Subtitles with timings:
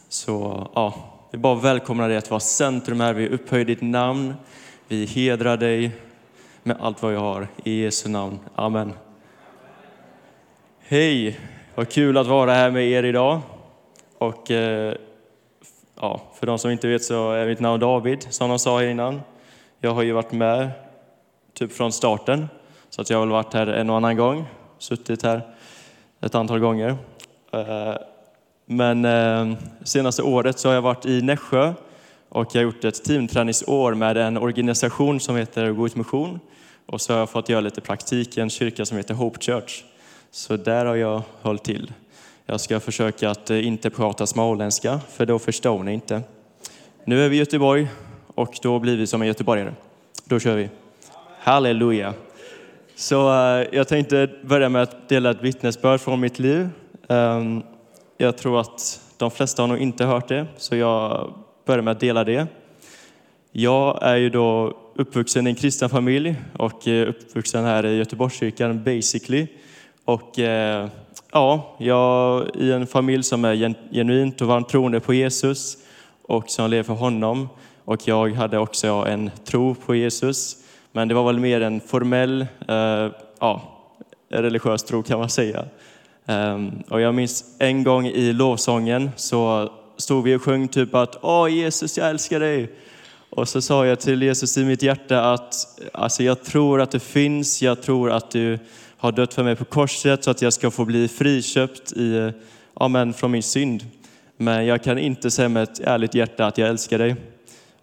[0.10, 3.14] Så ja, vi bara välkomnar dig att vara centrum här.
[3.14, 4.34] Vi upphöjer ditt namn.
[4.88, 5.92] Vi hedrar dig
[6.64, 7.48] med allt vad jag har.
[7.64, 8.40] I Jesu namn.
[8.56, 8.94] Amen.
[10.80, 11.40] Hej!
[11.76, 13.42] Vad kul att vara här med er idag.
[14.18, 14.96] Och eh,
[16.02, 18.88] ja, för de som inte vet så är mitt namn David, som de sa här
[18.88, 19.22] innan.
[19.80, 20.70] Jag har ju varit med
[21.54, 22.50] typ från starten,
[22.90, 24.46] så att jag har väl varit här en och annan gång,
[24.78, 25.42] suttit här
[26.22, 26.96] ett antal gånger.
[27.52, 27.96] Eh,
[28.66, 31.74] men eh, senaste året så har jag varit i Nässjö
[32.34, 36.40] och jag har gjort ett teamträningsår med en organisation som heter God Mission.
[36.86, 39.84] Och så har jag fått göra lite praktik i en kyrka som heter Hope Church.
[40.32, 41.94] Så där har jag hållit till.
[42.46, 46.22] Jag ska försöka att eh, inte prata småländska, för då förstår ni inte.
[47.06, 47.88] Nu är vi i Göteborg
[48.28, 49.74] och då blir vi som en göteborgare.
[50.26, 50.70] Då kör vi.
[51.40, 52.14] Halleluja!
[52.96, 56.70] Så eh, jag tänkte börja med att dela ett vittnesbörd från mitt liv.
[57.10, 57.64] Ehm,
[58.18, 61.34] jag tror att de flesta har nog inte hört det, så jag
[61.66, 62.48] börja med att dela det.
[63.52, 68.84] Jag är ju då uppvuxen i en kristen familj och eh, uppvuxen här i Göteborgskyrkan
[68.84, 69.48] basically.
[70.06, 70.88] Och eh,
[71.32, 75.78] ja, jag i en familj som är genuint och varmt troende på Jesus
[76.22, 77.50] och som lever för honom.
[77.86, 80.58] Och jag hade också en tro på Jesus,
[80.92, 83.62] men det var väl mer en formell, eh, ja,
[84.30, 85.66] religiös tro kan man säga.
[86.26, 91.18] Ehm, och jag minns en gång i lovsången så stod vi och sjöng typ att
[91.22, 92.72] Åh Jesus, jag älskar dig.
[93.30, 95.56] Och så sa jag till Jesus i mitt hjärta att
[95.94, 98.60] alltså jag tror att du finns, jag tror att du
[98.98, 102.32] har dött för mig på korset så att jag ska få bli friköpt i,
[102.74, 103.86] amen, från min synd.
[104.38, 107.16] Men jag kan inte säga med ett ärligt hjärta att jag älskar dig.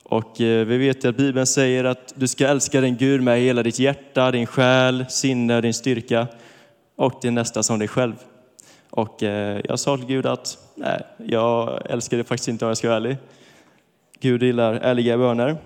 [0.03, 3.63] Och eh, vi vet att Bibeln säger att du ska älska din Gud med hela
[3.63, 6.27] ditt hjärta, din själ, sinne, din styrka
[6.97, 8.15] och din nästa som dig själv.
[8.91, 12.77] Och eh, jag sa till Gud att nej, jag älskar det faktiskt inte om jag
[12.77, 13.17] ska vara ärlig.
[14.21, 15.57] Gud gillar ärliga böner.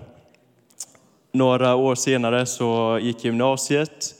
[1.31, 4.15] Några år senare så gick jag gymnasiet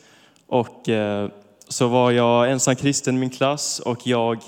[0.48, 1.30] och eh,
[1.68, 4.40] så var jag ensam kristen i min klass och jag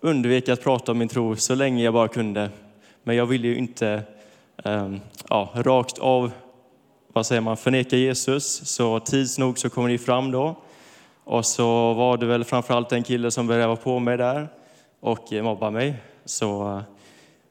[0.00, 2.50] undvek att prata om min tro så länge jag bara kunde.
[3.02, 4.02] Men jag ville ju inte
[4.64, 6.30] ehm, ja, rakt av
[7.12, 10.56] vad säger man, förneka Jesus, så tids nog så kom det fram då.
[11.24, 14.48] Och så var det väl framförallt en kille som började vara på mig där
[15.06, 15.94] och mobba mig.
[16.24, 16.82] Så eh,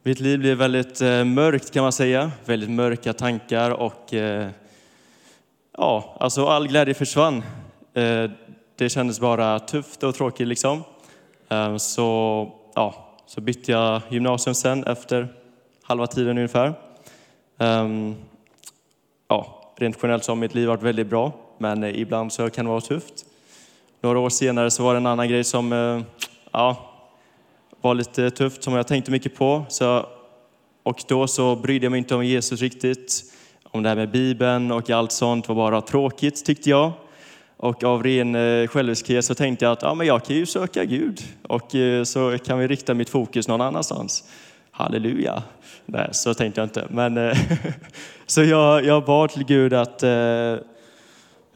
[0.02, 4.48] mitt liv blev väldigt eh, mörkt kan man säga, väldigt mörka tankar och eh,
[5.78, 7.42] ja, alltså all glädje försvann.
[8.76, 10.84] Det kändes bara tufft och tråkigt liksom.
[11.78, 15.28] Så, ja, så bytte jag gymnasium sen efter
[15.82, 16.74] halva tiden ungefär.
[17.58, 18.14] Ehm,
[19.28, 22.70] ja, rent generellt så har mitt liv varit väldigt bra, men ibland så kan det
[22.70, 23.14] vara tufft.
[24.00, 25.72] Några år senare så var det en annan grej som
[26.52, 26.95] ja,
[27.86, 29.64] var lite tufft, som jag tänkte mycket på.
[29.68, 30.06] Så,
[30.82, 33.24] och då så brydde jag mig inte om Jesus riktigt.
[33.62, 36.92] Om det här med Bibeln och allt sånt var bara tråkigt tyckte jag.
[37.56, 40.84] Och av ren eh, själviskhet så tänkte jag att ja, men jag kan ju söka
[40.84, 44.24] Gud och eh, så kan vi rikta mitt fokus någon annanstans.
[44.70, 45.42] Halleluja!
[45.86, 46.86] Nej, så tänkte jag inte.
[46.90, 47.38] Men, eh,
[48.26, 50.54] så jag, jag bad till Gud att eh,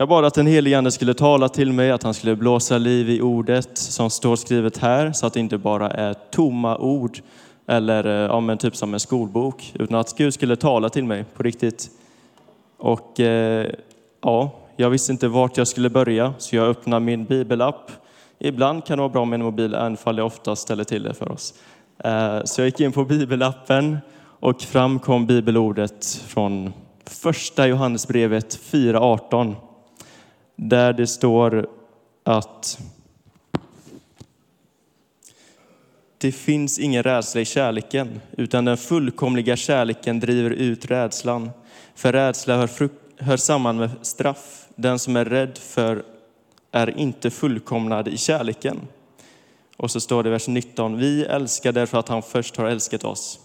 [0.00, 3.10] jag bad att den helige Ande skulle tala till mig, att han skulle blåsa liv
[3.10, 7.18] i ordet som står skrivet här, så att det inte bara är tomma ord
[7.66, 11.24] eller eh, ja, men typ som en skolbok, utan att Gud skulle tala till mig
[11.34, 11.90] på riktigt.
[12.78, 13.70] Och eh,
[14.22, 17.90] ja, jag visste inte vart jag skulle börja, så jag öppnade min bibelapp.
[18.38, 21.14] Ibland kan det vara bra med en mobil, även om det oftast ställer till det
[21.14, 21.54] för oss.
[22.04, 26.72] Eh, så jag gick in på bibelappen och fram kom bibelordet från
[27.06, 29.54] första Johannesbrevet 4.18
[30.62, 31.68] där det står
[32.24, 32.78] att
[36.18, 41.50] det finns ingen rädsla i kärleken, utan den fullkomliga kärleken driver ut rädslan.
[41.94, 42.70] För rädsla hör,
[43.16, 44.66] hör samman med straff.
[44.76, 46.04] Den som är rädd för
[46.72, 48.80] är inte fullkomnad i kärleken.
[49.76, 53.04] Och så står det i vers 19, vi älskar därför att han först har älskat
[53.04, 53.40] oss.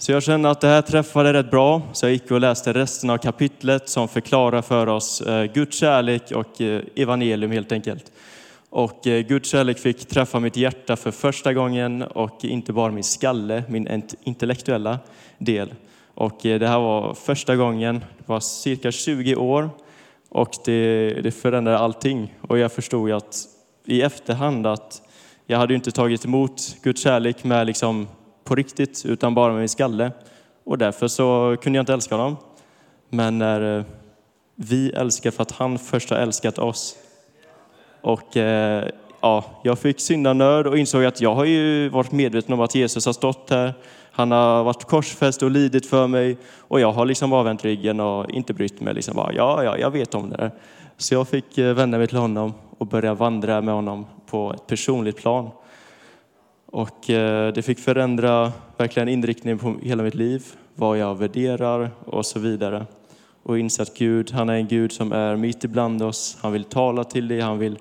[0.00, 3.10] Så jag kände att det här träffade rätt bra, så jag gick och läste resten
[3.10, 8.12] av kapitlet som förklarar för oss eh, Guds kärlek och eh, evangelium helt enkelt.
[8.70, 13.04] Och eh, Guds kärlek fick träffa mitt hjärta för första gången och inte bara min
[13.04, 14.98] skalle, min intellektuella
[15.38, 15.74] del.
[16.14, 19.70] Och det här var första gången, det var cirka 20 år
[20.28, 22.34] och det, det förändrade allting.
[22.48, 23.36] Och jag förstod att
[23.84, 25.02] i efterhand att
[25.46, 28.08] jag hade inte tagit emot Guds kärlek med liksom
[28.48, 30.12] på riktigt, utan bara med min skalle.
[30.64, 32.36] Och därför så kunde jag inte älska honom.
[33.10, 33.84] Men när eh,
[34.54, 36.96] vi älskar för att han först har älskat oss.
[38.00, 38.88] Och eh,
[39.20, 43.06] ja, jag fick syndanöd och insåg att jag har ju varit medveten om att Jesus
[43.06, 43.74] har stått här.
[44.12, 48.00] Han har varit korsfäst och lidit för mig och jag har liksom bara vänt ryggen
[48.00, 48.94] och inte brytt mig.
[48.94, 50.50] Liksom bara, ja, ja, jag vet om det där.
[50.96, 54.66] Så jag fick eh, vända mig till honom och börja vandra med honom på ett
[54.66, 55.50] personligt plan.
[56.72, 60.44] Och eh, det fick förändra verkligen inriktningen på hela mitt liv,
[60.74, 62.86] vad jag värderar och så vidare.
[63.42, 66.38] Och inse att Gud, han är en Gud som är mitt ibland oss.
[66.40, 67.78] Han vill tala till dig, han vill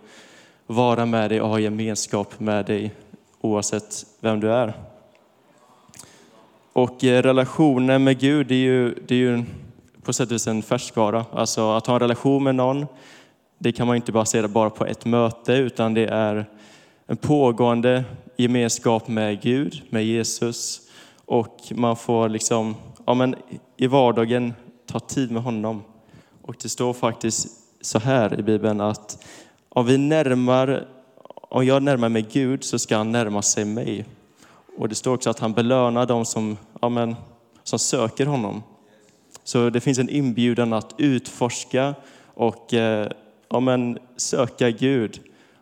[0.67, 2.91] vara med dig och ha gemenskap med dig
[3.41, 4.73] oavsett vem du är.
[6.73, 9.43] Och eh, relationen med Gud, det är ju, det är ju
[10.03, 11.25] på sätt och vis en färskvara.
[11.31, 12.85] Alltså att ha en relation med någon,
[13.57, 16.45] det kan man inte basera bara på ett möte, utan det är
[17.09, 18.03] en pågående
[18.37, 20.81] gemenskap med Gud, med Jesus.
[21.25, 22.75] Och man får liksom,
[23.05, 23.35] ja men
[23.77, 24.53] i vardagen
[24.85, 25.83] ta tid med honom.
[26.41, 27.47] Och det står faktiskt
[27.81, 29.25] så här i Bibeln att
[29.69, 30.87] om vi närmar,
[31.33, 34.05] om jag närmar mig Gud så ska han närma sig mig.
[34.77, 37.15] Och det står också att han belönar dem som, ja men,
[37.63, 38.63] som söker honom.
[39.43, 41.95] Så det finns en inbjudan att utforska
[42.33, 43.11] och eh,
[43.49, 45.19] ja men, söka Gud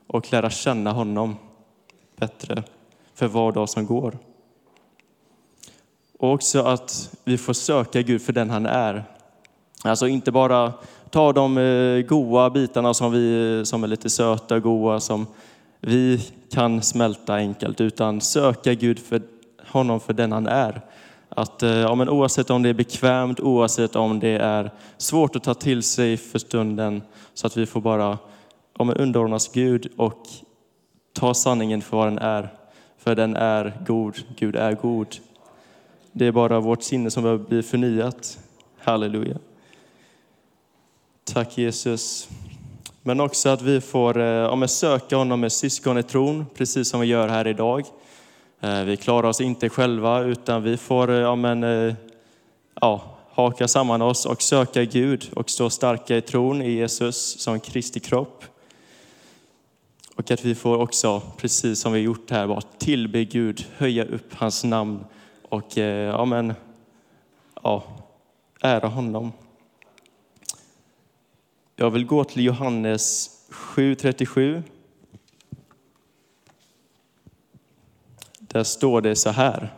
[0.08, 1.36] och lära känna honom
[2.16, 2.64] bättre
[3.14, 4.18] för var dag som går.
[6.20, 9.04] Och också att vi får söka Gud för den han är.
[9.84, 10.74] Alltså inte bara
[11.10, 15.28] ta de eh, goda bitarna som, vi, som är lite söta och goda som
[15.80, 19.22] vi kan smälta enkelt, utan söka Gud för
[19.68, 20.82] honom för den han är.
[21.30, 25.44] Att, eh, ja, men oavsett om det är bekvämt, oavsett om det är svårt att
[25.44, 27.02] ta till sig för stunden,
[27.34, 28.18] så att vi får bara
[28.78, 30.28] om men underordnas Gud och
[31.14, 32.50] ta sanningen för vad den är.
[32.98, 35.16] För den är god, Gud är god.
[36.12, 38.40] Det är bara vårt sinne som behöver bli förnyat.
[38.80, 39.38] Halleluja.
[41.24, 42.30] Tack Jesus.
[43.04, 47.00] Men också att vi får eh, ja, söka honom med syskon i tron, precis som
[47.00, 47.86] vi gör här idag.
[48.62, 51.96] Eh, vi klarar oss inte själva, utan vi får eh, ja, men,
[52.82, 53.02] ja,
[53.32, 58.00] haka samman oss och söka Gud och stå starka i tron i Jesus som Kristi
[58.00, 58.44] kropp.
[60.16, 64.34] Och att vi får också, precis som vi gjort här, bara tillbe Gud, höja upp
[64.34, 65.06] hans namn
[65.50, 66.54] och eh, ja, men,
[67.64, 67.84] ja,
[68.62, 69.32] ära honom.
[71.76, 74.64] Jag vill gå till Johannes 7.37.
[78.40, 79.74] Där står det så här.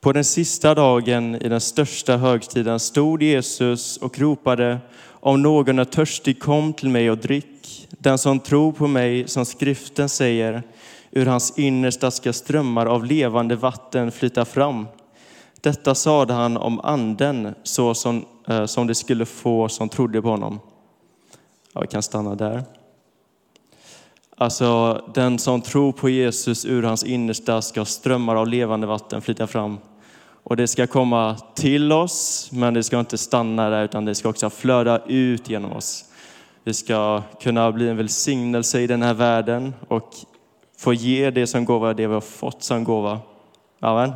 [0.00, 4.78] På den sista dagen i den största högtiden stod Jesus och ropade
[5.20, 7.88] om någon är törstig kom till mig och drick.
[7.90, 10.62] Den som tror på mig, som skriften säger,
[11.10, 14.86] ur hans innersta ska strömmar av levande vatten flyta fram.
[15.60, 20.28] Detta sade han om anden så som, eh, som det skulle få som trodde på
[20.28, 20.60] honom.
[21.72, 22.64] Ja, vi kan stanna där.
[24.40, 29.46] Alltså, den som tror på Jesus ur hans innersta ska strömmar av levande vatten flyta
[29.46, 29.78] fram.
[30.42, 34.28] Och det ska komma till oss, men det ska inte stanna där, utan det ska
[34.28, 36.04] också flöda ut genom oss.
[36.64, 40.10] Vi ska kunna bli en välsignelse i den här världen och
[40.78, 43.20] få ge det som gåva, det vi har fått som gåva.
[43.80, 44.12] Amen.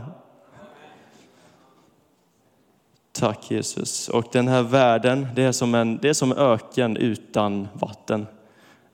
[3.12, 4.08] Tack Jesus.
[4.08, 8.26] Och den här världen, det är som en, det är som öken utan vatten.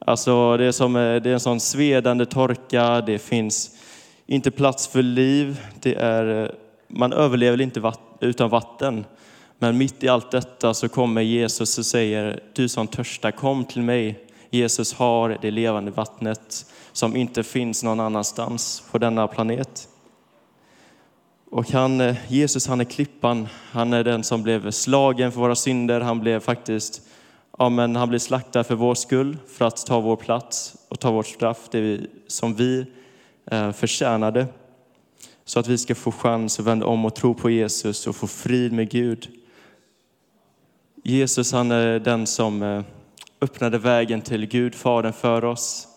[0.08, 3.70] Alltså det är, som, eh, det är en sån svedande torka, det finns
[4.26, 6.50] inte plats för liv, det är, eh,
[6.88, 9.04] man överlever inte utan vatten.
[9.58, 13.82] Men mitt i allt detta så kommer Jesus och säger, du som törstar, kom till
[13.82, 14.26] mig.
[14.50, 19.88] Jesus har det levande vattnet som inte finns någon annanstans på denna planet.
[21.50, 25.56] Och han, eh, Jesus han är klippan, han är den som blev slagen för våra
[25.56, 26.00] synder.
[26.00, 27.02] Han blev faktiskt
[27.58, 31.10] ja, men han blir slaktad för vår skull, för att ta vår plats och ta
[31.10, 32.86] vårt straff, det vi, som vi
[33.50, 34.46] eh, förtjänade.
[35.44, 38.26] Så att vi ska få chans att vända om och tro på Jesus och få
[38.26, 39.28] frid med Gud.
[41.02, 42.82] Jesus han är den som, eh,
[43.40, 45.88] öppnade vägen till Gud, Fadern, för oss.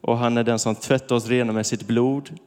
[0.00, 2.38] Och han är den som tvättar oss rena med sitt blod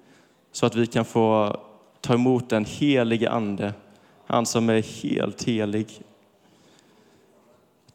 [0.51, 1.57] så att vi kan få
[2.01, 3.73] ta emot den helige Ande,
[4.25, 5.87] han som är helt helig.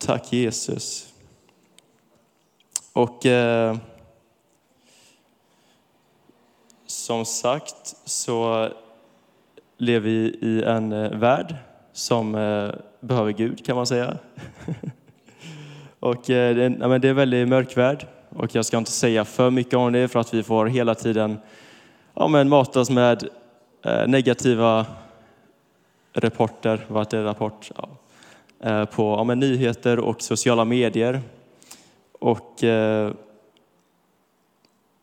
[0.06, 1.12] Tack Jesus.
[2.92, 3.76] Och eh,
[6.86, 8.68] som sagt så
[9.78, 11.54] lever vi i en eh, värld
[11.92, 12.70] som eh,
[13.00, 14.18] behöver Gud kan man säga.
[16.00, 18.90] och eh, det, ja, men det är en väldigt mörk värld och jag ska inte
[18.90, 21.38] säga för mycket om det för att vi får hela tiden
[22.14, 23.28] ja, men matas med
[23.82, 24.86] eh, negativa
[26.12, 27.70] rapporter, vad är rapport?
[27.76, 28.03] Ja, eh,
[28.64, 31.20] Eh, på ja, men nyheter och sociala medier.
[32.12, 33.12] Och, eh,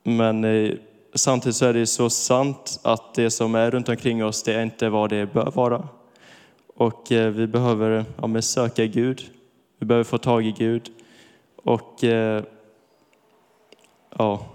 [0.03, 0.71] men eh,
[1.13, 4.63] samtidigt så är det så sant att det som är runt omkring oss, det är
[4.63, 5.87] inte vad det bör vara.
[6.75, 9.21] Och eh, vi behöver ja, söka Gud.
[9.77, 10.89] Vi behöver få tag i Gud.
[11.55, 12.43] Och eh,
[14.17, 14.45] ja,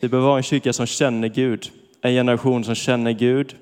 [0.00, 1.70] vi behöver vara en kyrka som känner Gud.
[2.02, 3.56] En generation som känner Gud,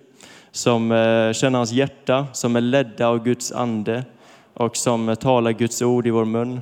[0.54, 4.04] som eh, känner hans hjärta, som är ledda av Guds ande
[4.54, 6.60] och som eh, talar Guds ord i vår mun.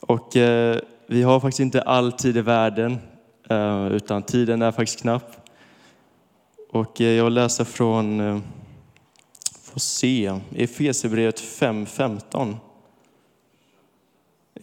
[0.00, 2.98] Och eh, vi har faktiskt inte all tid i världen,
[3.90, 5.48] utan tiden är faktiskt knapp.
[6.70, 8.38] Och jag vill läsa från, eh,
[9.62, 12.56] får se, Efesierbrevet 5.15.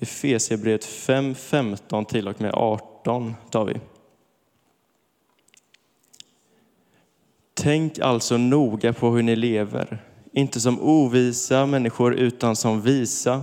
[0.02, 3.80] Efesierbrevet 5.15 till och med 18 tar vi.
[7.66, 9.98] Tänk alltså noga på hur ni lever,
[10.34, 13.42] inte som ovisa människor utan som visa.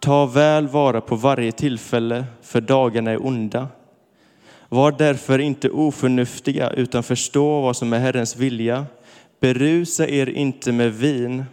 [0.00, 3.68] Ta väl vara på varje tillfälle, för dagarna är onda.
[4.68, 8.86] Var därför inte oförnuftiga, utan förstå vad som är Herrens vilja.
[9.40, 11.44] Berusa er inte med vin,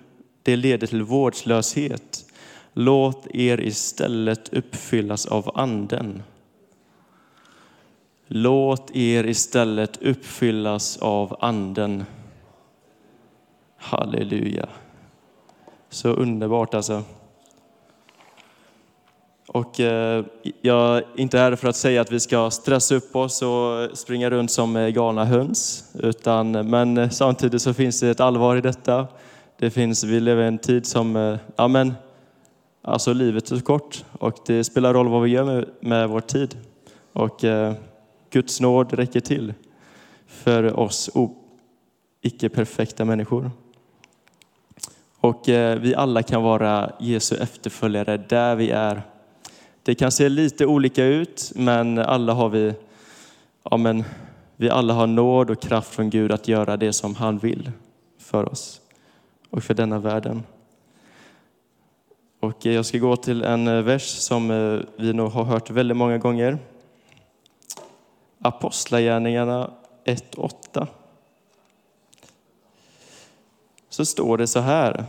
[0.43, 2.25] det leder till vårdslöshet.
[2.73, 6.23] Låt er istället uppfyllas av Anden.
[8.27, 12.05] Låt er istället uppfyllas av Anden.
[13.77, 14.69] Halleluja.
[15.89, 17.03] Så underbart alltså.
[19.47, 20.25] Och eh,
[20.61, 24.29] jag är inte här för att säga att vi ska stressa upp oss och springa
[24.29, 25.91] runt som eh, galna höns.
[25.93, 29.07] Utan, men eh, samtidigt så finns det ett allvar i detta.
[29.57, 31.93] Det finns, vi lever i en tid som, eh, ja men,
[32.81, 36.57] alltså livet är kort och det spelar roll vad vi gör med, med vår tid.
[37.13, 37.73] Och eh,
[38.35, 39.53] Guds nåd räcker till
[40.27, 41.09] för oss
[42.21, 43.51] icke-perfekta människor.
[45.17, 49.01] Och eh, vi alla kan vara Jesu efterföljare där vi är
[49.83, 52.73] det kan se lite olika ut, men alla har vi,
[53.63, 54.03] ja men,
[54.55, 57.71] vi alla har nåd och kraft från Gud att göra det som han vill
[58.19, 58.81] för oss
[59.49, 60.43] och för denna världen.
[62.39, 65.69] Och eh, jag ska gå till en eh, vers som eh, vi nog har hört
[65.69, 66.57] väldigt många gånger.
[68.45, 69.69] Apostlagärningarna
[70.05, 70.87] 1.8.
[73.89, 75.05] Så står det så här.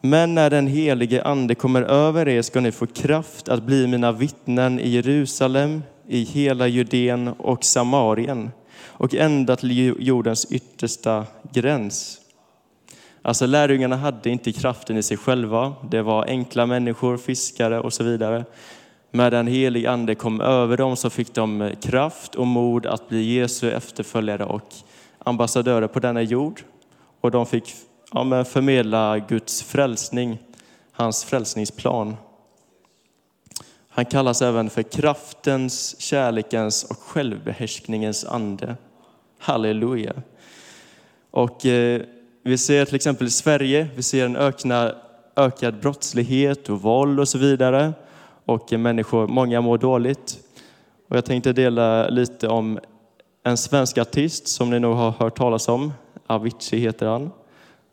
[0.00, 4.12] Men när den helige Ande kommer över er ska ni få kraft att bli mina
[4.12, 8.50] vittnen i Jerusalem, i hela Judeen och Samarien
[8.84, 12.20] och ända till jordens yttersta gräns.
[13.22, 15.74] Alltså lärjungarna hade inte kraften i sig själva.
[15.90, 18.44] Det var enkla människor, fiskare och så vidare.
[19.14, 23.08] När den helige Ande kom över dem så fick de eh, kraft och mod att
[23.08, 24.74] bli Jesu efterföljare och
[25.18, 26.62] ambassadörer på denna jord.
[27.20, 27.74] Och de fick
[28.12, 30.38] ja, men förmedla Guds frälsning,
[30.92, 32.16] hans frälsningsplan.
[33.88, 38.76] Han kallas även för kraftens, kärlekens och självbehärskningens ande.
[39.38, 40.12] Halleluja.
[41.30, 42.02] Och eh,
[42.42, 44.94] vi ser till exempel i Sverige, vi ser en ökna,
[45.36, 47.92] ökad brottslighet och våld och så vidare.
[48.44, 50.38] Och människor, många mår dåligt.
[51.08, 52.78] Och jag tänkte dela lite om
[53.42, 55.92] en svensk artist som ni nog har hört talas om.
[56.26, 57.30] Avicii heter han.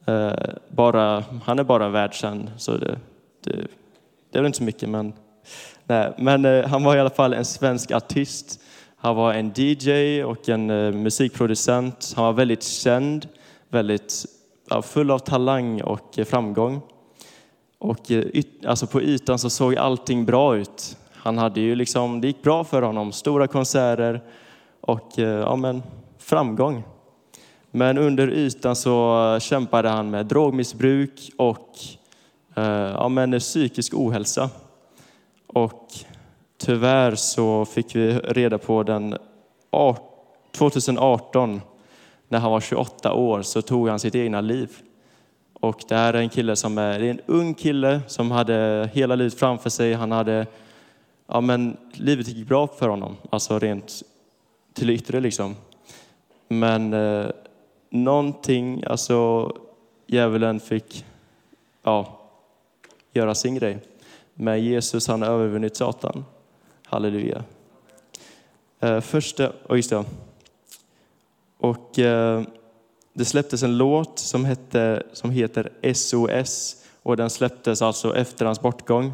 [0.06, 0.34] Eh,
[0.70, 3.00] bara, han är bara världskänd, så det,
[3.44, 3.52] det,
[4.32, 4.90] det är väl inte så mycket.
[4.90, 5.14] Men,
[5.86, 6.14] nej.
[6.18, 8.60] men eh, han var i alla fall en svensk artist.
[8.98, 12.14] Han var en DJ och en eh, musikproducent.
[12.16, 13.28] Han var väldigt känd,
[13.70, 14.26] väldigt
[14.84, 16.82] full av talang och eh, framgång.
[17.80, 20.98] Och eh, alltså på ytan så såg allting bra ut.
[21.14, 24.22] Han hade ju liksom, det gick bra för honom, stora konserter
[24.82, 25.84] och eh, ja, men,
[26.18, 26.84] framgång.
[27.72, 31.78] Men under ytan så kämpade han med drogmissbruk och
[32.56, 34.50] eh, ja, men psykisk ohälsa.
[35.48, 35.88] Och
[36.58, 39.18] tyvärr så fick vi reda på den
[40.52, 41.62] 2018,
[42.28, 44.70] när han var 28 år, så tog han sitt egna liv.
[45.60, 48.90] Och det här är en kille som är, det är en ung kille som hade
[48.94, 49.94] hela livet framför sig.
[49.94, 50.48] Han hade,
[51.28, 54.02] ja men livet gick bra för honom, alltså rent
[54.74, 55.56] till yttre liksom.
[56.48, 57.26] Men eh,
[57.90, 59.52] någonting, alltså
[60.08, 61.06] djävulen fick
[61.84, 62.20] ja,
[63.14, 63.78] göra sin grej.
[64.34, 66.26] Men Jesus han har övervunnit Satan.
[66.86, 67.44] Halleluja.
[68.80, 70.06] Eh, första, oh just det.
[71.58, 72.44] Och eh,
[73.20, 78.62] det släpptes en låt som, hette, som heter SOS och den släpptes alltså efter hans
[78.62, 79.12] bortgång.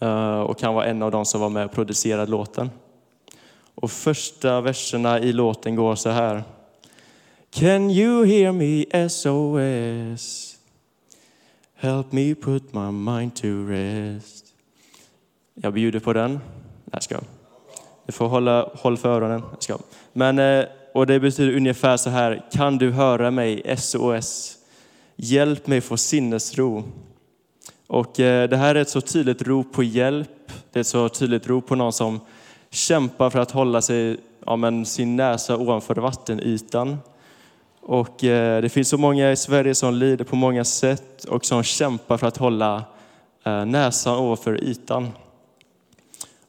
[0.00, 2.70] Eh, och kan vara en av de som var med och producerade låten.
[3.74, 6.42] Och första verserna i låten går så här.
[7.50, 10.56] Can you hear me SOS?
[11.74, 14.44] Help me put my mind to rest.
[15.54, 16.40] Jag bjuder på den.
[16.92, 17.20] Jag ska.
[18.06, 19.42] Du får hålla håll för öronen.
[19.50, 19.78] Jag ska.
[20.12, 22.44] Men, eh, och det betyder ungefär så här.
[22.52, 23.76] Kan du höra mig?
[23.78, 24.56] SOS.
[25.16, 26.84] Hjälp mig få sinnesro.
[27.86, 30.52] Och eh, det här är ett så tydligt rop på hjälp.
[30.72, 32.20] Det är ett så tydligt rop på någon som
[32.70, 36.98] kämpar för att hålla sig, ja, men sin näsa ovanför vattenytan.
[37.80, 41.62] Och eh, det finns så många i Sverige som lider på många sätt och som
[41.62, 42.84] kämpar för att hålla
[43.44, 45.08] eh, näsan ovanför ytan.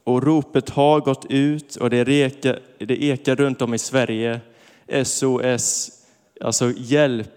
[0.04, 4.40] Och ropet har gått ut och det ekar, det ekar runt om i Sverige.
[5.04, 5.92] SOS,
[6.42, 7.30] alltså hjälp.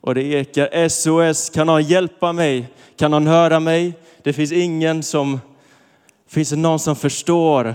[0.00, 2.68] Och det ekar SOS, kan någon hjälpa mig?
[2.96, 3.92] Kan någon höra mig?
[4.22, 5.40] Det finns ingen som,
[6.28, 7.74] finns det någon som förstår?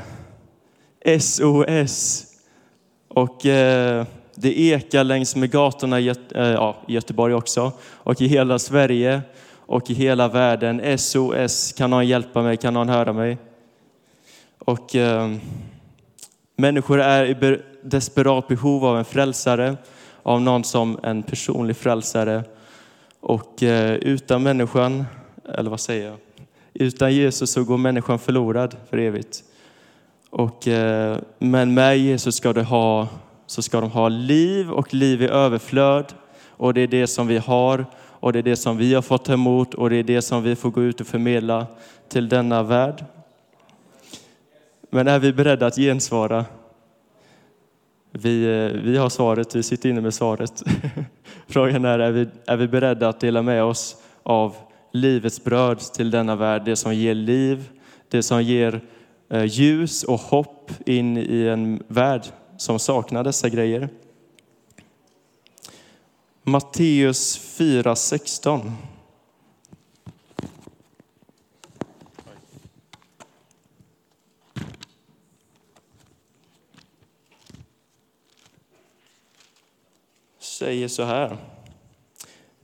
[1.20, 2.26] SOS.
[3.08, 4.06] Och eh,
[4.36, 9.22] det ekar längs med gatorna i eh, ja, Göteborg också och i hela Sverige
[9.66, 10.98] och i hela världen.
[10.98, 12.58] SOS, kan någon hjälpa mig?
[12.58, 13.38] Kan någon höra mig?
[14.66, 15.36] Och eh,
[16.58, 19.78] människor är i desperat behov av en frälsare,
[20.24, 22.44] av någon som en personlig frälsare.
[23.20, 25.06] Och eh, utan människan,
[25.58, 26.18] eller vad säger jag?
[26.74, 29.44] Utan Jesus så går människan förlorad för evigt.
[30.30, 33.08] Och, eh, men med Jesus ska, de ha,
[33.48, 36.14] så ska de ha liv och liv i överflöd.
[36.48, 37.86] Och det är det som vi har
[38.24, 40.44] och det är det som vi har fått ta emot och det är det som
[40.44, 41.68] vi får gå ut och förmedla
[42.10, 43.06] till denna värld.
[44.94, 46.46] Men är vi beredda att gensvara?
[48.12, 50.64] Vi, eh, vi har svaret, vi sitter inne med svaret.
[51.48, 54.56] Frågan är, är vi, är vi beredda att dela med oss av
[54.92, 57.70] livets bröd till denna värld, det som ger liv,
[58.10, 58.82] det som ger
[59.30, 62.24] eh, ljus och hopp in i en värld
[62.58, 63.90] som saknar dessa grejer.
[66.44, 68.72] Matteus 4.16.
[80.64, 81.38] säger så här.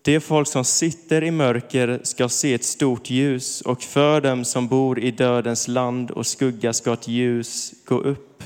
[0.01, 4.67] De folk som sitter i mörker ska se ett stort ljus och för dem som
[4.67, 8.43] bor i dödens land och skugga ska ett ljus gå upp.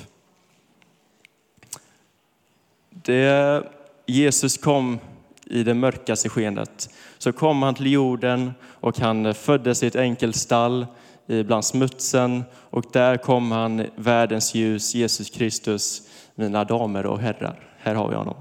[2.89, 3.63] Det
[4.05, 4.99] Jesus kom
[5.45, 10.35] i det mörkaste skenet så kom han till jorden och han föddes i ett enkelt
[10.35, 10.85] stall
[11.27, 16.01] bland smutsen och där kom han världens ljus, Jesus Kristus,
[16.35, 17.69] mina damer och herrar.
[17.77, 18.35] Här har vi honom.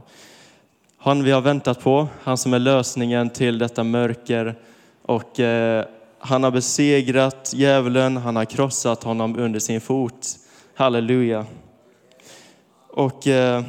[1.04, 4.54] Han vi har väntat på, han som är lösningen till detta mörker.
[5.02, 5.84] Och eh,
[6.18, 10.28] han har besegrat djävulen, han har krossat honom under sin fot.
[10.74, 11.46] Halleluja.
[12.88, 13.62] Och eh,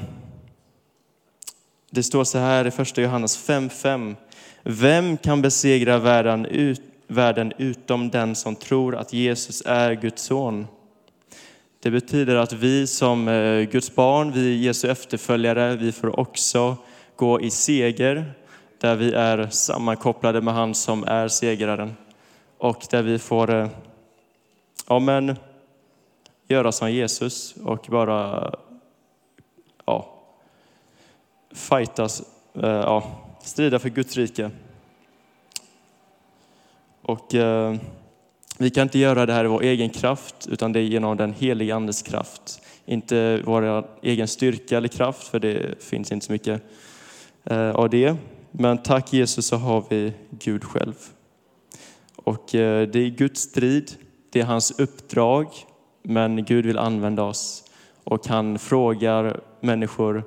[1.89, 4.15] det står så här i första Johannes 5.5.
[4.63, 10.67] Vem kan besegra världen, ut, världen utom den som tror att Jesus är Guds son?
[11.79, 16.77] Det betyder att vi som eh, Guds barn, vi Jesu efterföljare, vi får också
[17.15, 18.33] gå i seger,
[18.77, 21.95] där vi är sammankopplade med han som är segraren.
[22.57, 23.69] Och där vi får eh,
[24.87, 25.35] ja, men,
[26.47, 28.51] göra som Jesus och bara
[29.85, 30.13] ja,
[31.51, 32.23] fightas,
[32.53, 33.03] eh, ja,
[33.41, 34.51] strida för Guds rike.
[37.01, 37.75] Och eh,
[38.57, 41.33] vi kan inte göra det här i vår egen kraft, utan det är genom den
[41.33, 42.61] helige Andes kraft.
[42.85, 46.61] Inte vår egen styrka eller kraft, för det finns inte så mycket
[47.45, 48.15] Eh, av det.
[48.51, 50.93] Men tack Jesus så har vi Gud själv.
[52.15, 53.91] Och eh, det är Guds strid,
[54.29, 55.47] det är hans uppdrag,
[56.03, 57.63] men Gud vill använda oss.
[58.03, 60.23] Och han frågar människor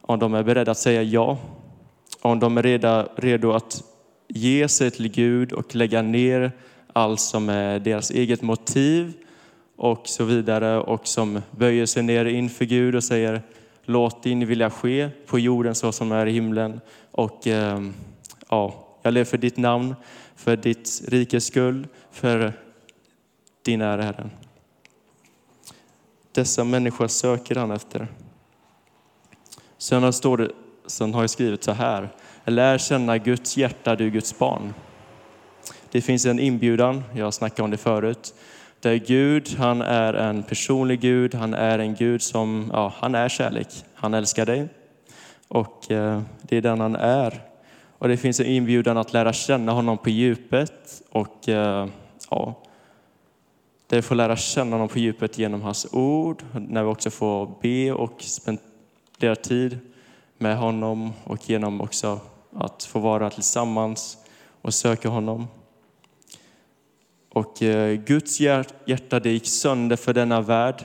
[0.00, 1.38] om de är beredda att säga ja,
[2.20, 3.82] om de är redo, redo att
[4.28, 6.52] ge sig till Gud och lägga ner
[6.92, 9.12] allt som är deras eget motiv
[9.76, 13.42] och så vidare och som böjer sig ner inför Gud och säger
[13.90, 16.80] Låt din vilja ske på jorden så som är i himlen.
[17.12, 17.82] Och eh,
[18.48, 19.94] ja, jag lever för ditt namn,
[20.36, 22.52] för ditt rikes skull, för
[23.62, 24.30] din ära, Herre.
[26.32, 28.08] Dessa människor söker han efter.
[29.78, 30.50] Sen står det,
[30.86, 32.08] sen har jag skrivit så här.
[32.44, 34.74] Lär känna Guds hjärta, du Guds barn.
[35.90, 38.34] Det finns en inbjudan, jag snackade om det förut,
[38.80, 43.28] där Gud, han är en personlig Gud, han är en Gud som, ja, han är
[43.28, 43.68] kärlek.
[43.94, 44.68] Han älskar dig
[45.48, 47.42] och eh, det är den han är.
[47.98, 51.88] Och det finns en inbjudan att lära känna honom på djupet och eh,
[52.30, 52.54] ja,
[53.86, 57.92] det får lära känna honom på djupet genom hans ord, när vi också får be
[57.92, 59.78] och spendera tid
[60.38, 62.20] med honom och genom också
[62.56, 64.18] att få vara tillsammans
[64.62, 65.46] och söka honom.
[67.38, 70.84] Och eh, Guds hjärta det gick sönder för denna värld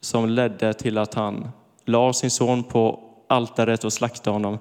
[0.00, 1.48] som ledde till att han
[1.84, 4.58] la sin son på altaret och slaktade honom.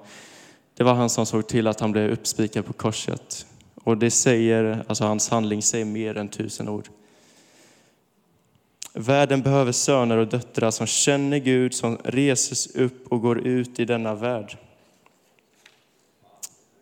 [0.78, 3.46] Det var han som såg till att han blev uppspikad på korset.
[3.84, 6.90] Och det säger, alltså hans handling säger mer än tusen ord.
[8.94, 13.86] Världen behöver söner och döttrar som känner Gud, som reses upp och går ut i
[13.86, 14.58] denna värld.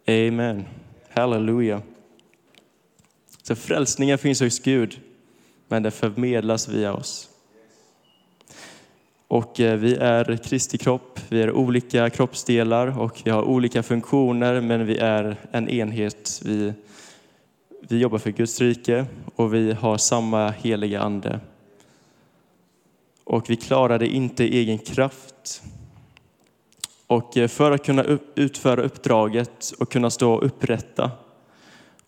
[0.08, 0.66] Amen.
[1.10, 1.82] Halleluja.
[3.48, 5.00] Så frälsningen finns hos Gud,
[5.68, 7.30] men den förmedlas via oss.
[9.28, 14.62] Och eh, vi är Kristi kropp, vi är olika kroppsdelar och vi har olika funktioner,
[14.62, 16.42] men vi är en enhet.
[16.46, 16.74] Vi,
[17.82, 19.06] vi jobbar för Guds rike
[19.36, 21.40] och vi har samma heliga ande.
[23.24, 25.62] Och vi klarar det inte i egen kraft.
[27.08, 28.06] Och eh, för att kunna
[28.36, 31.12] utföra uppdraget och kunna stå upprätta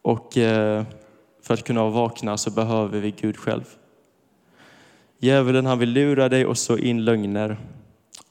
[0.02, 0.84] och eh,
[1.49, 3.63] för att kunna vakna så behöver vi Gud själv.
[5.19, 7.57] Djävulen han vill lura dig och så in lögner.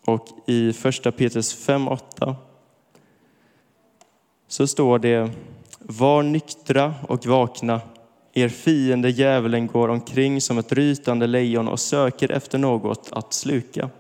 [0.05, 2.35] Och i första Petrus 5.8
[4.49, 5.31] så står det
[5.79, 7.81] Var nyktra och vakna.
[8.33, 13.91] Er fiende djävulen går omkring som ett rytande lejon och söker efter något att sluka.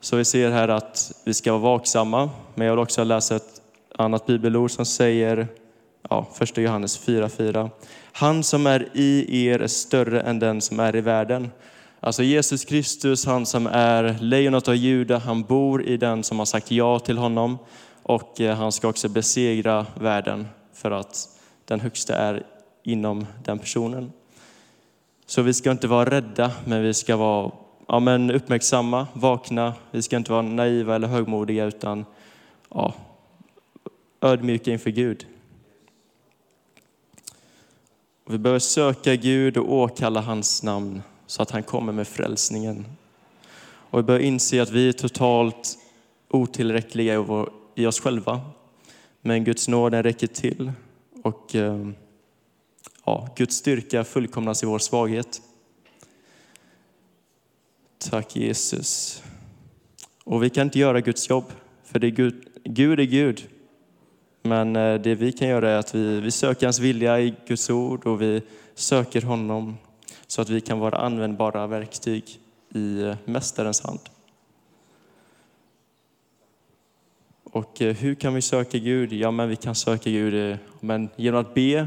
[0.00, 3.62] Så vi ser här att vi ska vara vaksamma, men jag vill också läsa ett
[3.94, 5.48] annat bibelord som säger
[6.10, 7.70] ja, första Johannes 4.4.
[8.12, 11.50] Han som är i er är större än den som är i världen.
[12.00, 16.46] Alltså Jesus Kristus, han som är lejonet av Juda, han bor i den som har
[16.46, 17.58] sagt ja till honom
[18.02, 21.28] och eh, han ska också besegra världen för att
[21.64, 22.42] den högsta är
[22.82, 24.12] inom den personen.
[25.26, 27.50] Så vi ska inte vara rädda, men vi ska vara
[27.88, 29.74] ja, men uppmärksamma, vakna.
[29.90, 32.04] Vi ska inte vara naiva eller högmodiga utan
[32.70, 32.94] ja,
[34.20, 35.26] ödmjuka inför Gud.
[38.30, 42.86] Vi behöver söka Gud och åkalla hans namn så att han kommer med frälsningen.
[43.62, 45.78] Och vi behöver inse att vi är totalt
[46.28, 47.24] otillräckliga
[47.74, 48.40] i oss själva.
[49.20, 50.72] Men Guds nåd räcker till
[51.22, 51.88] och eh,
[53.04, 55.42] ja, Guds styrka fullkomnas i vår svaghet.
[57.98, 59.22] Tack Jesus.
[60.24, 61.52] Och vi kan inte göra Guds jobb,
[61.84, 63.48] för det är Gud, Gud är Gud.
[64.42, 67.70] Men eh, det vi kan göra är att vi, vi söker hans vilja i Guds
[67.70, 68.42] ord och vi
[68.74, 69.76] söker honom
[70.26, 72.24] så att vi kan vara användbara verktyg
[72.74, 74.00] i eh, Mästarens hand.
[77.44, 79.12] Och eh, hur kan vi söka Gud?
[79.12, 81.86] Ja, men vi kan söka Gud men genom att be.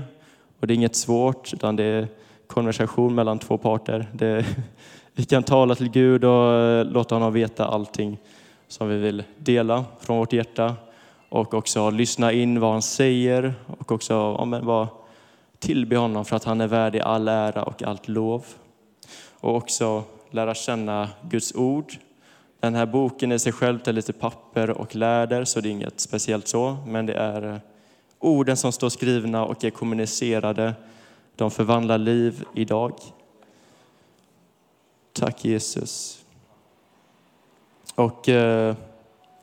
[0.60, 2.08] Och det är inget svårt, utan det är
[2.48, 4.10] konversation mellan två parter.
[4.14, 4.46] Det,
[5.14, 8.18] vi kan tala till Gud och låta honom veta allting
[8.68, 10.76] som vi vill dela från vårt hjärta
[11.32, 14.88] och också lyssna in vad han säger och också ja, men bara
[15.60, 18.46] tillbe honom för att han är värdig all ära och allt lov.
[19.40, 21.94] Och också lära känna Guds ord.
[22.60, 26.00] Den här boken i sig själv är lite papper och läder, så det är inget
[26.00, 27.62] speciellt så, men det är
[28.20, 30.74] orden som står skrivna och är kommunicerade.
[31.36, 32.94] De förvandlar liv idag.
[35.14, 36.24] Tack Jesus.
[37.96, 38.76] Och eh,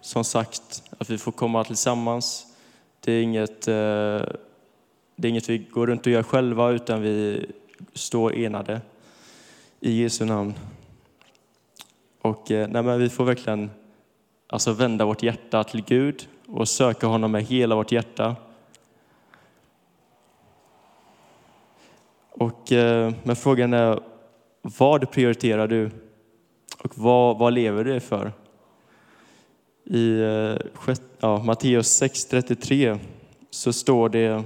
[0.08, 2.46] som sagt, att vi får komma tillsammans.
[3.00, 3.74] Det är inget, eh,
[5.16, 7.46] det är inget vi går runt och gör själva, utan vi
[7.92, 8.80] står enade
[9.80, 10.54] i Jesu namn.
[12.20, 13.70] Och eh, nej, men vi får verkligen
[14.46, 18.36] alltså vända vårt hjärta till Gud och söka honom med hela vårt hjärta.
[22.30, 24.00] Och, eh, men frågan är,
[24.62, 25.90] vad prioriterar du?
[26.78, 28.32] Och vad, vad lever du för?
[29.90, 32.98] I eh, ja, Matteus 6.33
[33.50, 34.44] så står det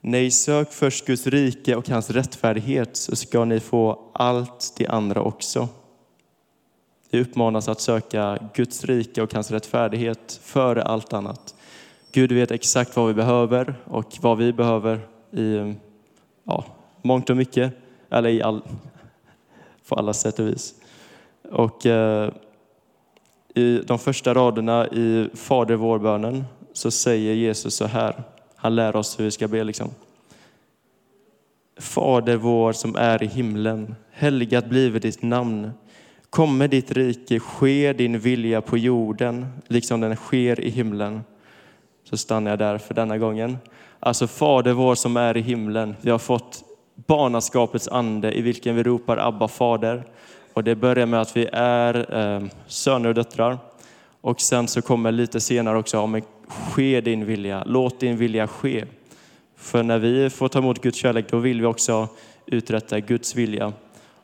[0.00, 5.22] Nej, sök först Guds rike och hans rättfärdighet så ska ni få allt det andra
[5.22, 5.68] också.
[7.10, 11.54] Vi uppmanas att söka Guds rike och hans rättfärdighet före allt annat.
[12.12, 15.00] Gud vet exakt vad vi behöver och vad vi behöver
[15.32, 15.74] i
[16.44, 16.64] ja,
[17.02, 17.72] mångt och mycket,
[18.10, 18.62] eller i all,
[19.88, 20.74] på alla sätt och vis.
[21.50, 22.32] Och eh,
[23.58, 28.22] i de första raderna i Fader vår-bönen så säger Jesus så här.
[28.56, 29.64] Han lär oss hur vi ska be.
[29.64, 29.90] Liksom.
[31.80, 33.94] Fader vår som är i himlen.
[34.12, 35.70] Helgat blive ditt namn.
[36.30, 41.20] Komme ditt rike, ske din vilja på jorden, liksom den sker i himlen.
[42.04, 43.58] Så stannar jag där för denna gången.
[44.00, 45.96] Alltså Fader vår som är i himlen.
[46.00, 46.64] Vi har fått
[47.06, 50.04] barnaskapets ande i vilken vi ropar Abba Fader.
[50.58, 53.58] Och det börjar med att vi är eh, söner och döttrar.
[54.20, 58.84] Och sen så kommer lite senare också, om ske din vilja, låt din vilja ske.
[59.56, 62.08] För när vi får ta emot Guds kärlek, då vill vi också
[62.46, 63.72] uträtta Guds vilja.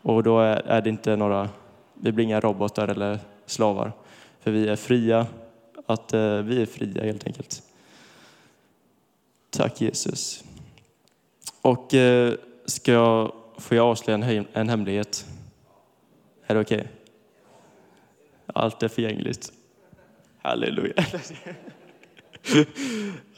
[0.02, 1.48] Och då är det inte några,
[1.94, 3.92] vi blir inga robotar eller slavar.
[4.40, 5.26] För vi är fria,
[5.86, 7.62] att eh, vi är fria helt enkelt.
[9.50, 10.44] Tack Jesus.
[11.62, 15.26] Och eh, ska jag, får jag avslöja en, en hemlighet?
[16.46, 16.78] Är det okej?
[16.78, 16.88] Okay?
[18.46, 19.52] Allt är förgängligt.
[20.42, 20.94] Halleluja.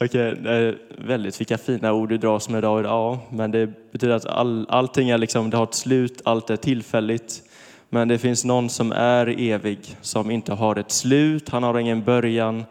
[0.00, 2.84] Okej, okay, väldigt vilka fina ord du dras med idag.
[2.84, 6.56] Ja, men det betyder att all, allting är liksom, det har ett slut, allt är
[6.56, 7.42] tillfälligt.
[7.88, 12.04] Men det finns någon som är evig, som inte har ett slut, han har ingen
[12.04, 12.64] början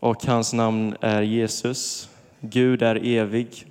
[0.00, 2.08] och hans namn är Jesus.
[2.40, 3.66] Gud är evig.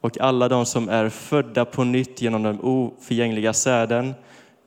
[0.00, 4.14] Och alla de som är födda på nytt genom den oförgängliga säden,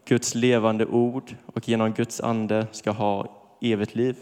[0.05, 4.15] Guds levande ord och genom Guds ande ska ha evigt liv.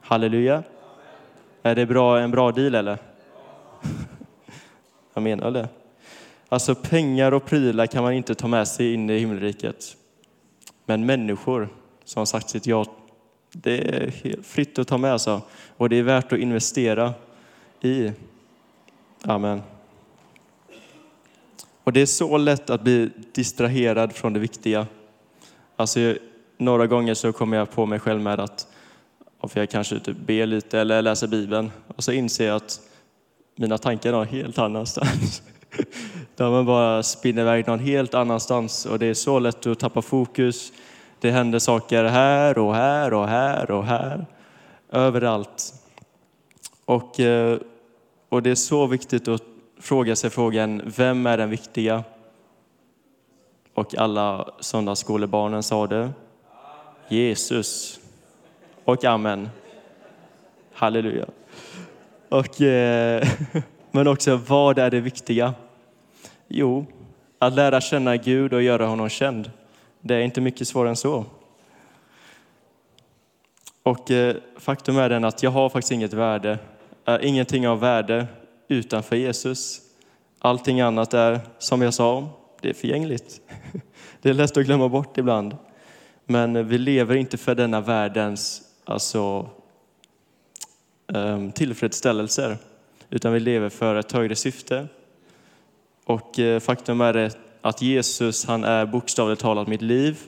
[0.00, 0.62] Halleluja.
[1.62, 2.98] Är det bra, en bra deal eller?
[5.14, 5.68] Jag menar det.
[6.48, 9.96] Alltså pengar och prylar kan man inte ta med sig in i himmelriket.
[10.86, 11.68] Men människor
[12.04, 12.86] som sagt sitt ja,
[13.52, 15.40] det är fritt att ta med sig
[15.76, 17.14] och det är värt att investera
[17.80, 18.12] i.
[19.22, 19.62] Amen.
[21.84, 24.86] Och det är så lätt att bli distraherad från det viktiga.
[25.76, 26.14] Alltså,
[26.58, 28.66] några gånger så kommer jag på mig själv med att
[29.48, 32.80] för jag kanske typ ber lite eller läser Bibeln och så inser jag att
[33.56, 35.42] mina tankar är någon helt annanstans.
[36.36, 40.72] De bara spinner iväg någon helt annanstans och det är så lätt att tappa fokus.
[41.20, 44.26] Det händer saker här och här och här och här.
[44.90, 45.74] Överallt.
[46.84, 47.58] Och, eh,
[48.28, 49.42] och det är så viktigt att
[49.84, 52.04] fråga sig frågan, vem är den viktiga?
[53.74, 56.10] Och alla söndagsskolebarnen sa det.
[57.08, 58.00] Jesus
[58.84, 59.48] och amen.
[60.72, 61.26] Halleluja.
[62.28, 63.28] Och, eh,
[63.90, 65.54] men också, vad är det viktiga?
[66.48, 66.86] Jo,
[67.38, 69.50] att lära känna Gud och göra honom känd.
[70.00, 71.24] Det är inte mycket svårare än så.
[73.82, 76.58] Och eh, faktum är den att jag har faktiskt inget värde,
[77.06, 78.26] eh, ingenting av värde
[78.68, 79.80] utanför Jesus.
[80.38, 82.28] Allting annat är, som jag sa,
[82.60, 83.40] det är förgängligt.
[84.22, 85.56] Det är lätt att glömma bort ibland.
[86.26, 89.48] Men vi lever inte för denna världens alltså,
[91.14, 92.56] ehm, tillfredsställelser,
[93.10, 94.88] utan vi lever för ett högre syfte.
[96.04, 100.18] Och eh, faktum är att Jesus, han är bokstavligt talat mitt liv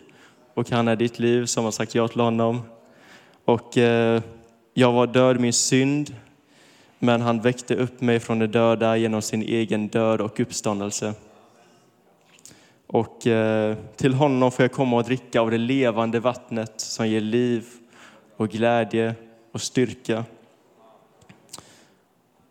[0.55, 2.63] och han är ditt liv som har sagt ja till honom.
[3.45, 4.23] Och eh,
[4.75, 6.15] jag var död min synd,
[6.99, 11.15] men han väckte upp mig från de döda genom sin egen död och uppståndelse.
[12.87, 17.21] Och eh, till honom får jag komma och dricka av det levande vattnet som ger
[17.21, 17.65] liv
[18.37, 19.15] och glädje
[19.53, 20.25] och styrka.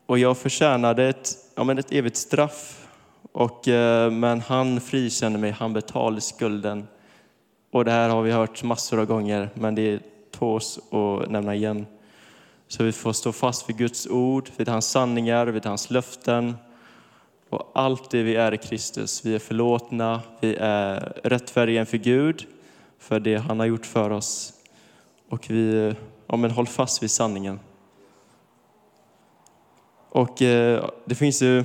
[0.06, 2.88] Och jag förtjänade ett, ja, men ett evigt straff,
[3.32, 6.88] och, eh, men han frikände mig, han betalade skulden.
[7.72, 10.00] Och det här har vi hört massor av gånger, men det
[10.32, 11.86] tås att nämna igen.
[12.68, 16.56] Så vi får stå fast vid Guds ord, vid hans sanningar, vid hans löften
[17.50, 19.26] och allt det vi är i Kristus.
[19.26, 22.46] Vi är förlåtna, vi är rättfärdiga inför Gud
[23.00, 24.54] för det han har gjort för oss.
[25.30, 25.94] Och vi,
[26.28, 27.60] ja men håll fast vid sanningen.
[30.10, 31.64] Och eh, det finns ju,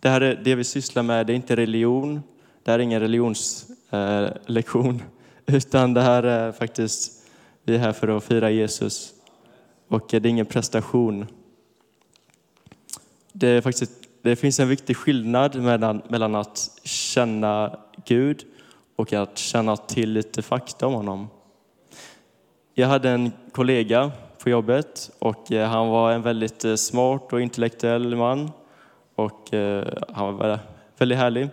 [0.00, 2.22] det här är det vi sysslar med, det är inte religion,
[2.62, 5.02] det här är ingen religionslektion,
[5.46, 7.28] eh, utan det här är faktiskt,
[7.62, 9.13] vi är här för att fira Jesus.
[9.94, 11.26] Och det är ingen prestation.
[13.32, 18.44] Det, är faktiskt, det finns en viktig skillnad mellan, mellan att känna Gud
[18.96, 21.28] och att känna till lite fakta om honom.
[22.74, 27.40] Jag hade en kollega på jobbet och eh, han var en väldigt eh, smart och
[27.40, 28.50] intellektuell man
[29.14, 30.58] och eh, han var
[30.98, 31.48] väldigt härlig.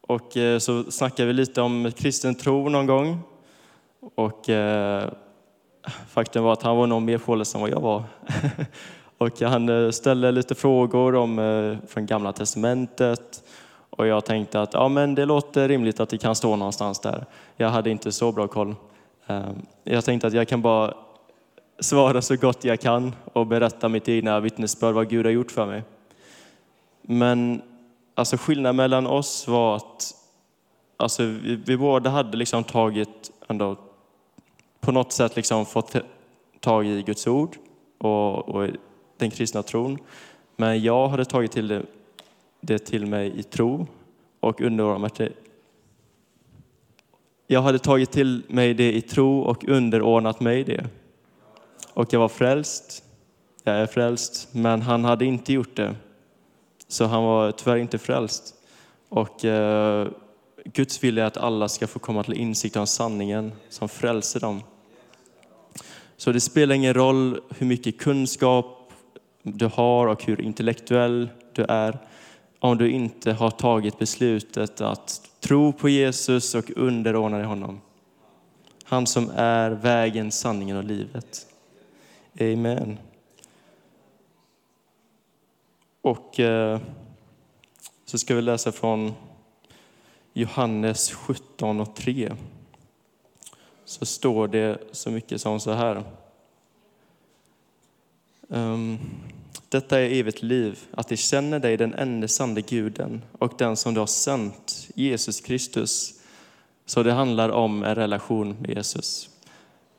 [0.00, 3.20] Och så snackade vi lite om kristen tro någon gång
[4.14, 4.48] och
[6.08, 8.02] faktum var att han var nog mer påläst än vad jag var.
[9.18, 13.42] Och han eh, ställde lite frågor om, eh, från Gamla Testamentet.
[13.90, 17.24] Och jag tänkte att ja, men det låter rimligt att det kan stå någonstans där.
[17.56, 18.74] Jag hade inte så bra koll.
[19.26, 20.94] Ehm, jag tänkte att jag kan bara
[21.80, 25.66] svara så gott jag kan och berätta mitt egna vittnesbörd, vad Gud har gjort för
[25.66, 25.82] mig.
[27.02, 27.62] Men
[28.14, 30.14] alltså skillnaden mellan oss var att
[30.96, 33.76] alltså, vi, vi båda hade liksom tagit, ändå,
[34.80, 35.96] på något sätt liksom fått
[36.60, 37.56] tag i Guds ord
[37.98, 38.68] och, och
[39.16, 39.98] den kristna tron.
[40.56, 41.82] Men jag hade tagit till det,
[42.60, 43.86] det till mig i tro
[44.40, 45.32] och underordnat det.
[47.46, 50.86] Jag hade tagit till mig det i tro och underordnat mig det.
[51.94, 53.04] Och jag var frälst.
[53.64, 55.96] Jag är frälst, men han hade inte gjort det.
[56.88, 58.54] Så han var tyvärr inte frälst.
[59.08, 60.08] Och eh,
[60.64, 64.62] Guds vilja är att alla ska få komma till insikt om sanningen som frälser dem.
[66.16, 68.92] Så det spelar ingen roll hur mycket kunskap
[69.42, 71.98] du har och hur intellektuell du är
[72.58, 77.80] om du inte har tagit beslutet att tro på Jesus och underordna dig honom.
[78.84, 81.46] Han som är vägen, sanningen och livet.
[82.40, 82.98] Amen.
[86.00, 86.80] Och eh,
[88.04, 89.14] så ska vi läsa från
[90.32, 92.32] Johannes 17 och 3.
[93.84, 96.04] Så står det så mycket som så här.
[98.48, 98.98] Um,
[99.68, 103.94] detta är evigt liv, att de känner dig, den enda sande guden och den som
[103.94, 106.20] du har sänt, Jesus Kristus.
[106.86, 109.30] Så det handlar om en relation med Jesus.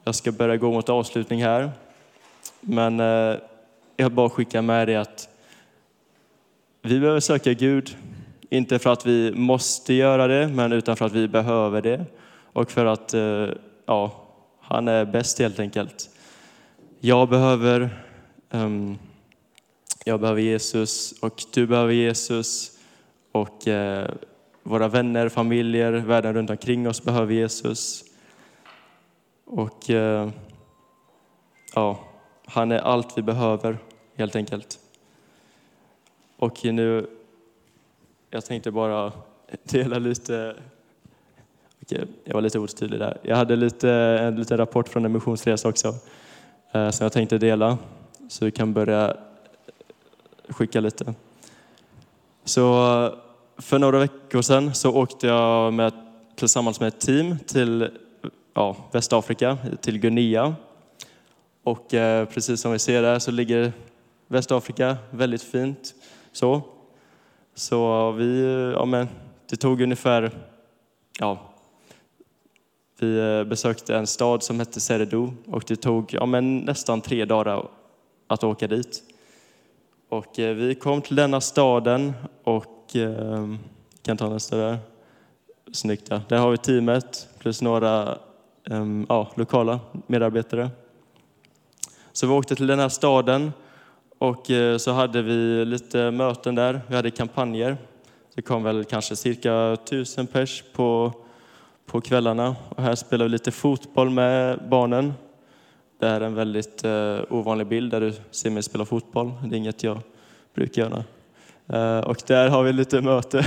[0.04, 1.72] Jag ska börja gå mot avslutning här.
[2.62, 3.38] Men uh,
[3.98, 5.30] jag bara skicka med dig att
[6.82, 7.98] vi behöver söka Gud,
[8.52, 12.06] inte för att vi måste göra det, men utan för att vi behöver det.
[12.54, 13.50] Och för att eh,
[13.86, 14.28] ja,
[14.62, 16.10] han är bäst helt enkelt.
[17.00, 18.04] Jag behöver,
[18.50, 18.98] um,
[20.06, 22.78] jag behöver Jesus och du behöver Jesus.
[23.32, 24.06] Och uh,
[24.64, 28.04] våra vänner, familjer, världen runt omkring oss behöver Jesus.
[29.46, 30.30] Och uh,
[31.76, 32.00] ja,
[32.46, 33.78] han är allt vi behöver,
[34.16, 34.80] helt enkelt.
[36.38, 37.08] Och nu,
[38.32, 39.12] jag tänkte bara
[39.64, 40.56] dela lite
[41.82, 43.18] Okej, jag var lite otydlig där.
[43.22, 45.96] Jag hade lite, en liten rapport från en missionsresa också
[46.72, 47.78] eh, som jag tänkte dela.
[48.30, 49.18] Så vi kan börja
[50.50, 51.14] skicka lite.
[52.44, 52.72] Så
[53.58, 55.94] för några veckor sedan så åkte jag med,
[56.36, 57.90] tillsammans med ett team till
[58.54, 60.56] ja, Västafrika, till Guinea.
[61.64, 63.74] Och eh, precis som vi ser där så ligger
[64.28, 65.94] Västafrika väldigt fint.
[66.32, 66.62] Så,
[67.56, 68.44] så vi,
[68.76, 69.08] ja men,
[69.50, 70.32] det tog ungefär,
[71.20, 71.40] ja,
[73.00, 77.26] vi eh, besökte en stad som hette Seredo och det tog ja, men nästan tre
[77.26, 77.68] dagar
[78.28, 79.04] att åka dit.
[80.10, 83.56] Och eh, vi kom till denna staden och, eh,
[84.02, 84.78] kan ta nästa där.
[85.72, 86.22] Snyggt där.
[86.30, 88.18] Där har vi teamet plus några
[88.70, 90.70] eh, ja, lokala medarbetare.
[92.12, 93.52] Så vi åkte till den här staden
[94.22, 96.82] och eh, så hade vi lite möten där.
[96.88, 97.78] Vi hade kampanjer.
[98.36, 101.14] Det kom väl kanske cirka tusen pers på,
[101.86, 102.56] på kvällarna.
[102.70, 105.14] Och här spelade vi lite fotboll med barnen.
[106.00, 109.32] Det är en väldigt eh, ovanlig bild där du ser mig spela fotboll.
[109.46, 110.00] Det är inget jag
[110.54, 111.04] brukar göra.
[111.68, 113.46] Eh, och där har vi lite möte.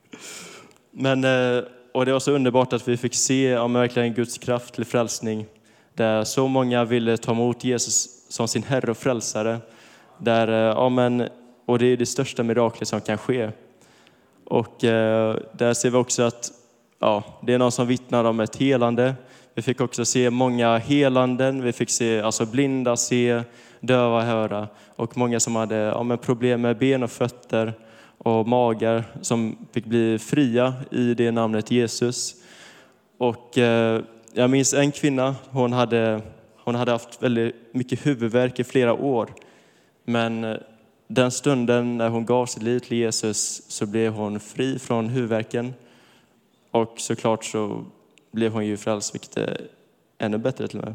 [0.90, 4.74] Men, eh, och det var så underbart att vi fick se ja, verkligen Guds kraft
[4.74, 5.46] till frälsning.
[5.94, 9.60] Där så många ville ta emot Jesus som sin Herre och Frälsare.
[10.18, 11.28] Där, eh, ja, men,
[11.66, 13.50] och det är det största miraklet som kan ske.
[14.44, 16.50] Och eh, där ser vi också att
[16.98, 19.14] ja, det är någon som vittnar om ett helande.
[19.54, 23.42] Vi fick också se många helanden, vi fick se alltså blinda se,
[23.80, 27.72] döva höra och många som hade ja, men problem med ben och fötter
[28.18, 32.34] och magar som fick bli fria i det namnet Jesus.
[33.18, 36.20] Och eh, jag minns en kvinna, hon hade,
[36.64, 39.30] hon hade haft väldigt mycket huvudvärk i flera år.
[40.04, 40.56] Men eh,
[41.08, 45.74] den stunden när hon gav sitt liv till Jesus så blev hon fri från huvudvärken.
[46.70, 47.84] Och såklart så
[48.32, 49.60] blev hon ju frälst, vilket är
[50.18, 50.94] ännu bättre till och med.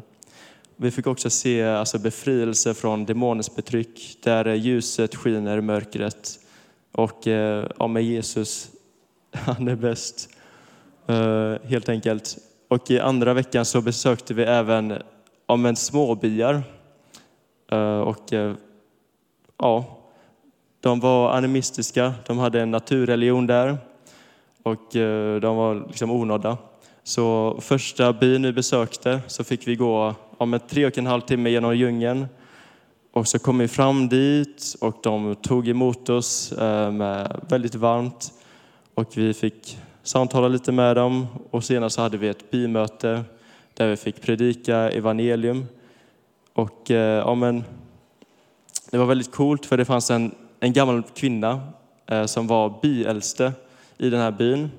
[0.76, 6.38] Vi fick också se alltså, befrielse från demonens betryck, där ljuset skiner i mörkret.
[6.92, 8.70] Och eh, ja, med Jesus,
[9.32, 10.28] han är bäst,
[11.06, 12.38] eh, helt enkelt.
[12.68, 15.02] Och i andra veckan så besökte vi även
[15.46, 16.62] ja, småbyar.
[18.04, 18.32] Och
[19.60, 19.84] ja,
[20.80, 23.78] de var animistiska, de hade en naturreligion där
[24.62, 26.58] och eh, de var liksom onådda.
[27.02, 31.20] Så första byn vi besökte så fick vi gå om en tre och en halv
[31.20, 32.26] timme genom djungeln
[33.12, 38.32] Och så kom vi fram dit och de tog emot oss eh, med väldigt varmt.
[38.94, 43.24] Och vi fick samtala lite med dem och senare så hade vi ett bimöte
[43.74, 45.66] där vi fick predika evangelium.
[46.52, 47.64] Och eh, ja, men,
[48.90, 51.60] det var väldigt coolt för det fanns en, en gammal kvinna
[52.06, 53.52] eh, som var byäldste
[53.98, 54.70] i den här byn.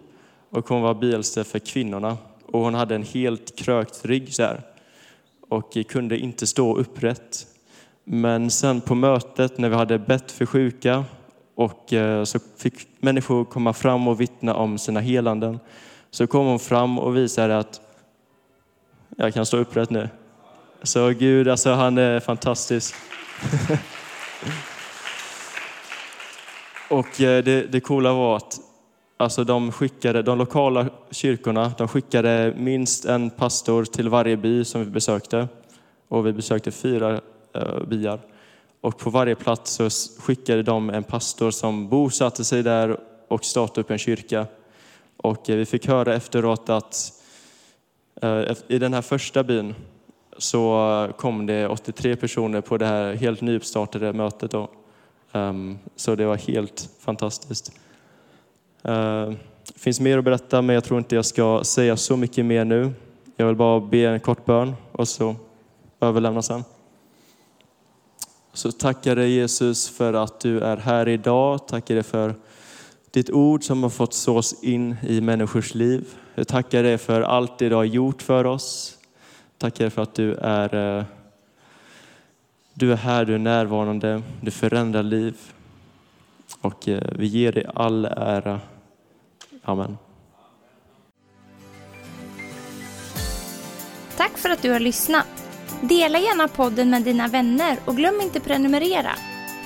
[0.50, 2.18] Och hon var byäldste för kvinnorna.
[2.46, 4.62] Och hon hade en helt krökt rygg så här,
[5.50, 7.48] och kunde inte stå upprätt.
[8.04, 11.06] Men sen på mötet när vi hade bett för sjuka
[11.56, 15.60] och eh, så fick människor komma fram och vittna om sina helanden.
[16.12, 17.82] Så kom hon fram och visade att
[19.18, 20.10] jag kan stå upprätt nu.
[20.84, 22.96] Så Gud, alltså han är fantastisk.
[26.90, 28.60] och eh, det, det coola var att
[29.18, 34.86] alltså de, skickade, de lokala kyrkorna de skickade minst en pastor till varje by som
[34.86, 35.48] vi besökte.
[36.08, 37.22] Och vi besökte fyra
[37.56, 38.20] uh, byar.
[38.82, 39.90] Och på varje plats så
[40.22, 44.46] skickade de en pastor som bosatte sig där och startade upp en kyrka.
[45.18, 47.12] Och eh, vi fick höra efteråt att
[48.24, 49.76] uh, i den här första byn
[50.42, 54.52] så kom det 83 personer på det här helt nystartade mötet.
[54.52, 54.70] Då.
[55.32, 57.72] Um, så det var helt fantastiskt.
[58.84, 59.36] Ehm, det uh,
[59.76, 62.92] finns mer att berätta, men jag tror inte jag ska säga så mycket mer nu.
[63.36, 65.36] Jag vill bara be en kort bön och så
[66.00, 66.64] överlämna sen.
[68.54, 71.68] Så tackar dig Jesus för att du är här idag.
[71.68, 72.36] Tackar dig för
[73.12, 76.08] ditt ord som har fått sås in i människors liv.
[76.36, 78.98] Jag tackar dig för allt det du har gjort för oss.
[79.62, 81.06] Tackar för att du är, eh,
[82.74, 85.38] du är här, du är närvarande, du förändrar liv.
[86.62, 88.60] Och eh, vi ger dig all ära.
[89.64, 89.98] Amen.
[94.18, 95.28] Tack för att du har lyssnat.
[95.82, 99.12] Dela gärna podden med dina vänner och glöm inte prenumerera.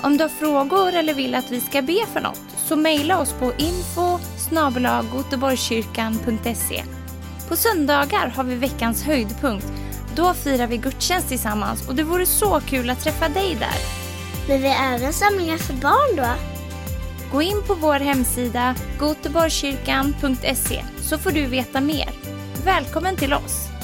[0.04, 3.34] Om du har frågor eller vill att vi ska be för något så mejla oss
[3.34, 4.20] på info
[7.50, 9.85] På söndagar har vi veckans höjdpunkt.
[10.16, 13.78] Då firar vi gudstjänst tillsammans och det vore så kul att träffa dig där.
[14.48, 16.28] Men vi har även samlingar för barn då?
[17.32, 22.10] Gå in på vår hemsida goteborgskyrkan.se så får du veta mer.
[22.66, 23.75] Välkommen till oss!